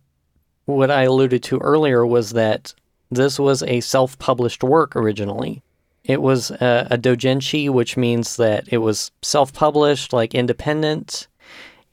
[0.67, 2.75] what I alluded to earlier was that
[3.11, 5.63] this was a self-published work originally.
[6.05, 11.27] It was a, a doujinshi, which means that it was self-published, like independent,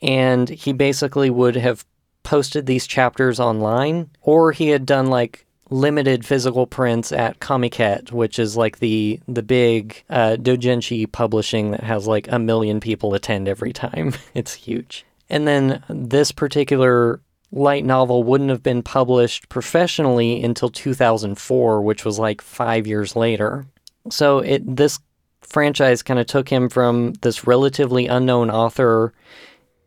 [0.02, 1.86] and he basically would have
[2.22, 8.38] posted these chapters online, or he had done like limited physical prints at Comiket, which
[8.38, 13.48] is like the the big uh, doujinshi publishing that has like a million people attend
[13.48, 14.14] every time.
[14.36, 15.04] it's huge.
[15.30, 17.22] And then this particular
[17.52, 23.66] light novel wouldn't have been published professionally until 2004, which was like five years later.
[24.12, 25.00] So it this
[25.42, 29.12] franchise kind of took him from this relatively unknown author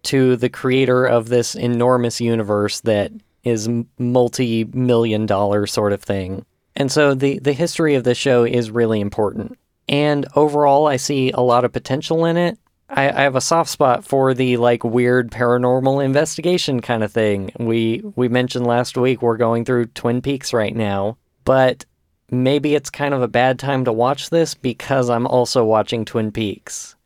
[0.02, 3.12] to the creator of this enormous universe that
[3.46, 3.68] is
[3.98, 6.44] multi-million dollar sort of thing.
[6.74, 9.56] And so the the history of the show is really important.
[9.88, 12.58] And overall I see a lot of potential in it.
[12.90, 17.52] I, I have a soft spot for the like weird paranormal investigation kind of thing.
[17.58, 21.86] We we mentioned last week we're going through Twin Peaks right now, but
[22.30, 26.32] maybe it's kind of a bad time to watch this because I'm also watching Twin
[26.32, 26.96] Peaks.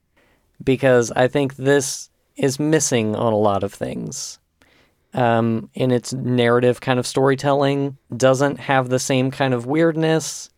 [0.64, 4.39] Because I think this is missing on a lot of things.
[5.12, 10.50] Um, in its narrative kind of storytelling, doesn't have the same kind of weirdness,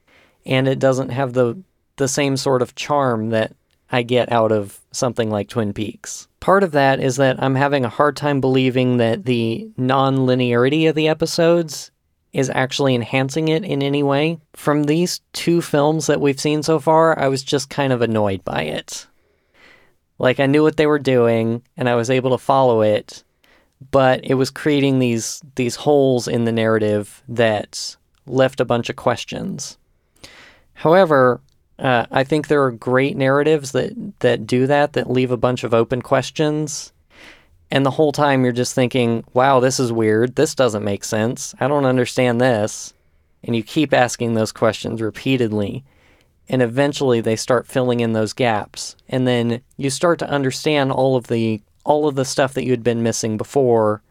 [0.45, 1.63] and it doesn't have the
[1.97, 3.55] the same sort of charm that
[3.91, 6.27] I get out of something like Twin Peaks.
[6.41, 10.89] Part of that is that I'm having a hard time believing that the non linearity
[10.89, 11.91] of the episodes
[12.33, 14.39] is actually enhancing it in any way.
[14.55, 18.43] From these two films that we've seen so far, I was just kind of annoyed
[18.45, 19.07] by it.
[20.19, 23.23] Like, I knew what they were doing and I was able to follow it,
[23.91, 28.97] but it was creating these, these holes in the narrative that left a bunch of
[28.97, 29.79] questions.
[30.75, 31.41] However,
[31.79, 35.65] uh, I think there are great narratives that, that do that, that leave a bunch
[35.65, 36.93] of open questions.
[37.71, 40.37] And the whole time you're just thinking, wow, this is weird.
[40.37, 41.55] This doesn't make sense.
[41.59, 42.93] I don't understand this.
[43.43, 45.85] And you keep asking those questions repeatedly.
[46.49, 48.95] And eventually they start filling in those gaps.
[49.09, 52.71] And then you start to understand all of the all of the stuff that you
[52.71, 54.03] had been missing before.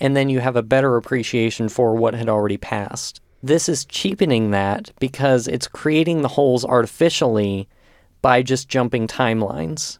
[0.00, 3.20] And then you have a better appreciation for what had already passed.
[3.42, 7.68] This is cheapening that because it's creating the holes artificially
[8.22, 9.98] by just jumping timelines.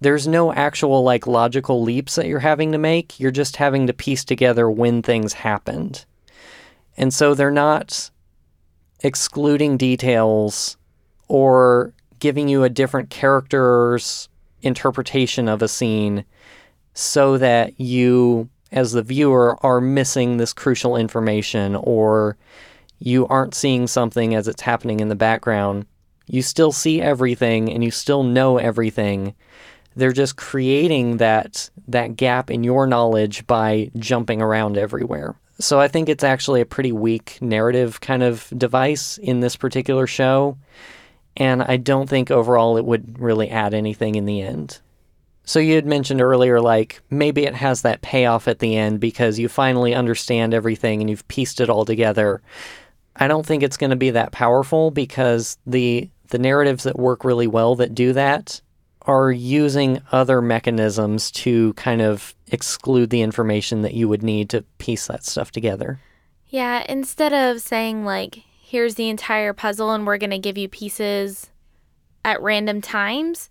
[0.00, 3.18] There's no actual like logical leaps that you're having to make.
[3.20, 6.04] You're just having to piece together when things happened.
[6.96, 8.10] And so they're not
[9.00, 10.76] excluding details
[11.28, 14.28] or giving you a different character's
[14.62, 16.24] interpretation of a scene
[16.96, 22.36] so that you as the viewer are missing this crucial information or
[22.98, 25.86] you aren't seeing something as it's happening in the background.
[26.26, 29.34] You still see everything and you still know everything.
[29.94, 35.36] They're just creating that that gap in your knowledge by jumping around everywhere.
[35.58, 40.06] So I think it's actually a pretty weak narrative kind of device in this particular
[40.06, 40.56] show,
[41.36, 44.80] and I don't think overall it would really add anything in the end.
[45.46, 49.38] So you had mentioned earlier, like maybe it has that payoff at the end because
[49.38, 52.42] you finally understand everything and you've pieced it all together.
[53.14, 57.24] I don't think it's going to be that powerful because the the narratives that work
[57.24, 58.60] really well that do that
[59.02, 64.62] are using other mechanisms to kind of exclude the information that you would need to
[64.78, 66.00] piece that stuff together.
[66.48, 70.68] Yeah, instead of saying like here's the entire puzzle and we're going to give you
[70.68, 71.50] pieces
[72.24, 73.48] at random times,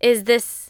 [0.00, 0.67] is this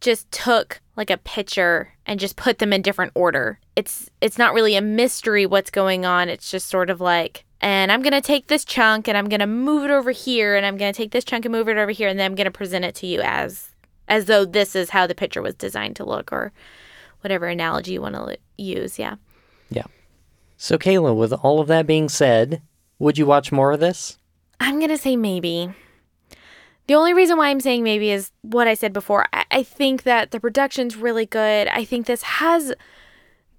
[0.00, 3.58] just took like a picture and just put them in different order.
[3.76, 6.28] It's it's not really a mystery what's going on.
[6.28, 9.40] It's just sort of like and I'm going to take this chunk and I'm going
[9.40, 11.78] to move it over here and I'm going to take this chunk and move it
[11.78, 13.70] over here and then I'm going to present it to you as
[14.06, 16.52] as though this is how the picture was designed to look or
[17.22, 19.16] whatever analogy you want to use, yeah.
[19.70, 19.86] Yeah.
[20.58, 22.60] So Kayla, with all of that being said,
[22.98, 24.18] would you watch more of this?
[24.60, 25.72] I'm going to say maybe.
[26.86, 29.26] The only reason why I'm saying maybe is what I said before.
[29.32, 31.68] I, I think that the production's really good.
[31.68, 32.74] I think this has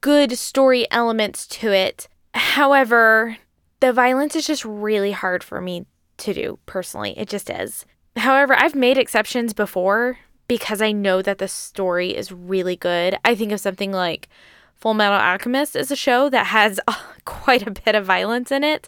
[0.01, 2.07] good story elements to it.
[2.33, 3.37] However,
[3.79, 5.85] the violence is just really hard for me
[6.17, 7.17] to do personally.
[7.17, 7.85] It just is.
[8.15, 13.17] However, I've made exceptions before because I know that the story is really good.
[13.25, 14.29] I think of something like
[14.75, 16.79] Full Metal Alchemist is a show that has
[17.25, 18.87] quite a bit of violence in it,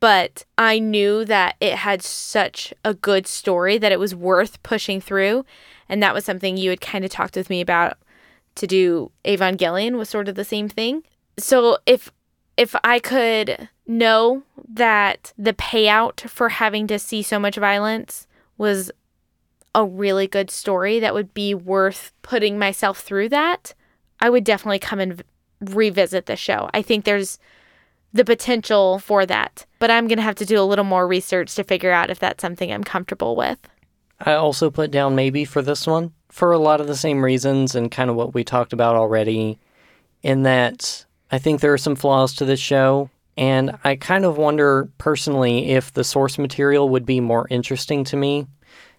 [0.00, 5.00] but I knew that it had such a good story that it was worth pushing
[5.00, 5.44] through.
[5.88, 7.98] And that was something you had kind of talked with me about
[8.56, 11.02] to do Evangelion was sort of the same thing.
[11.38, 12.10] So if
[12.56, 18.26] if I could know that the payout for having to see so much violence
[18.58, 18.90] was
[19.74, 23.74] a really good story that would be worth putting myself through that,
[24.20, 25.22] I would definitely come and
[25.60, 26.68] revisit the show.
[26.74, 27.38] I think there's
[28.12, 29.66] the potential for that.
[29.78, 32.18] But I'm going to have to do a little more research to figure out if
[32.18, 33.58] that's something I'm comfortable with.
[34.20, 37.74] I also put down maybe for this one for a lot of the same reasons
[37.74, 39.58] and kind of what we talked about already,
[40.22, 43.10] in that I think there are some flaws to this show.
[43.36, 48.16] And I kind of wonder personally if the source material would be more interesting to
[48.16, 48.46] me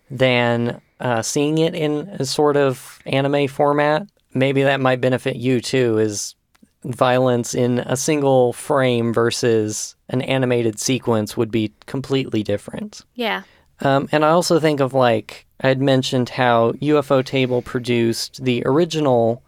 [0.10, 4.08] than uh, seeing it in a sort of anime format.
[4.34, 6.36] Maybe that might benefit you too, is
[6.84, 13.02] violence in a single frame versus an animated sequence would be completely different.
[13.16, 13.44] Yeah.
[13.82, 19.44] Um, and I also think of like, I had mentioned how ufotable produced the original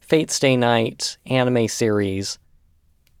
[0.00, 2.38] Fate Stay Night anime series,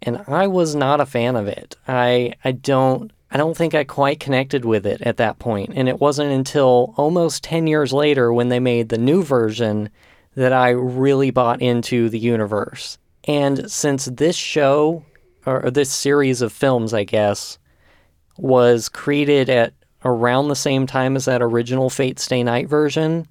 [0.00, 1.76] and I was not a fan of it.
[1.86, 5.88] I I don't I don't think I quite connected with it at that point, and
[5.88, 9.90] it wasn't until almost 10 years later when they made the new version
[10.34, 12.96] that I really bought into the universe.
[13.28, 15.04] And since this show,
[15.44, 17.58] or this series of films, I guess,
[18.38, 19.74] was created at
[20.04, 23.28] around the same time as that original Fate Stay Night version,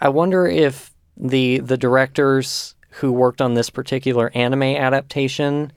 [0.00, 5.72] I wonder if the the directors who worked on this particular anime adaptation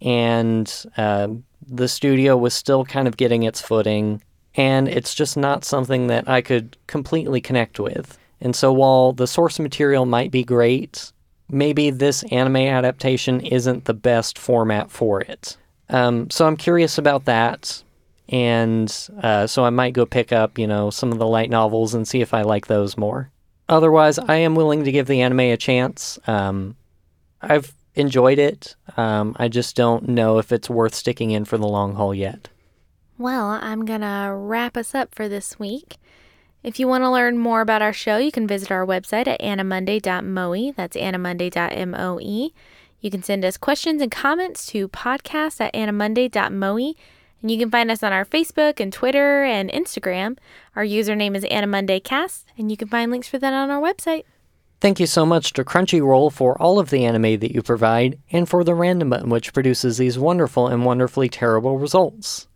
[0.00, 1.28] and uh,
[1.66, 4.22] the studio was still kind of getting its footing,
[4.54, 8.18] and it's just not something that I could completely connect with.
[8.40, 11.12] And so while the source material might be great,
[11.48, 15.56] maybe this anime adaptation isn't the best format for it.
[15.88, 17.82] Um, so I'm curious about that.
[18.28, 18.92] And
[19.22, 22.08] uh, so I might go pick up, you know, some of the light novels and
[22.08, 23.30] see if I like those more.
[23.68, 26.18] Otherwise, I am willing to give the anime a chance.
[26.26, 26.76] Um,
[27.40, 28.74] I've enjoyed it.
[28.96, 32.48] Um, I just don't know if it's worth sticking in for the long haul yet.
[33.18, 35.96] Well, I'm going to wrap us up for this week.
[36.66, 39.40] If you want to learn more about our show, you can visit our website at
[39.40, 40.72] animonday.moe.
[40.72, 42.50] That's animonday.moe.
[43.00, 46.94] You can send us questions and comments to podcast at animonday.moe.
[47.40, 50.38] And you can find us on our Facebook and Twitter and Instagram.
[50.74, 54.24] Our username is AniMondayCast, and you can find links for that on our website.
[54.80, 58.48] Thank you so much to Crunchyroll for all of the anime that you provide, and
[58.48, 62.48] for the random button which produces these wonderful and wonderfully terrible results.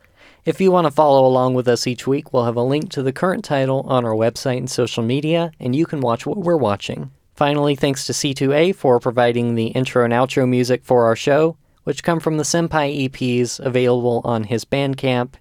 [0.44, 3.02] If you want to follow along with us each week, we'll have a link to
[3.02, 6.56] the current title on our website and social media, and you can watch what we're
[6.56, 7.10] watching.
[7.34, 12.02] Finally, thanks to C2A for providing the intro and outro music for our show, which
[12.02, 15.34] come from the Senpai EPs available on his Bandcamp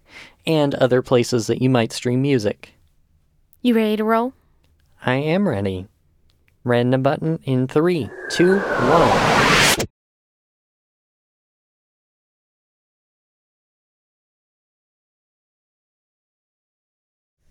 [0.46, 2.74] and other places that you might stream music.
[3.62, 4.34] You ready to roll?
[5.06, 5.88] I am ready.
[6.66, 9.39] Random button in three, two, one.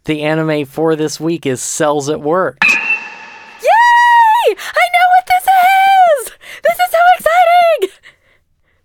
[0.08, 2.56] The anime for this week is Cells at Work.
[2.66, 2.78] Yay!
[3.60, 6.32] I know what this is!
[6.62, 7.98] This is so exciting!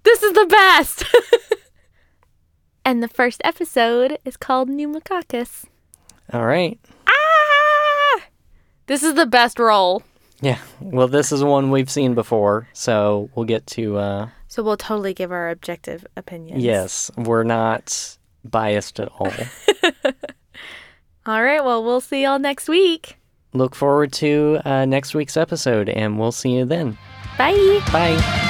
[0.03, 1.05] This is the best!
[2.85, 5.65] and the first episode is called Pneumococcus.
[6.33, 6.77] All right.
[7.07, 8.21] Ah!
[8.87, 10.03] This is the best role.
[10.41, 10.59] Yeah.
[10.81, 13.95] Well, this is one we've seen before, so we'll get to.
[13.95, 16.61] Uh, So we'll totally give our objective opinions.
[16.61, 19.31] yes, we're not biased at all.
[21.25, 21.63] All right.
[21.63, 23.17] Well, we'll see y'all next week.
[23.53, 26.97] Look forward to uh, next week's episode, and we'll see you then.
[27.37, 27.81] Bye.
[27.91, 28.49] Bye.